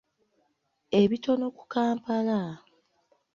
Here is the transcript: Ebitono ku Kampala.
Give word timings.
Ebitono 1.01 1.47
ku 1.57 1.63
Kampala. 1.73 2.39